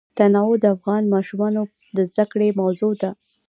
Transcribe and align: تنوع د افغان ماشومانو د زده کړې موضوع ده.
تنوع 0.17 0.53
د 0.61 0.65
افغان 0.75 1.03
ماشومانو 1.13 1.61
د 1.95 1.97
زده 2.09 2.25
کړې 2.31 2.57
موضوع 2.61 2.93
ده. 3.01 3.11